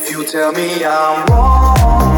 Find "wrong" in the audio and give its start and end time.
1.26-2.17